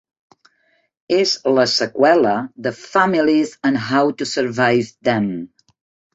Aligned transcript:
És 1.17 1.33
la 1.57 1.65
seqüela 1.73 2.31
de 2.69 2.73
"Families 2.79 3.53
and 3.71 3.83
How 3.91 4.11
to 4.23 4.29
Survive 4.33 4.91
Them". 5.11 5.31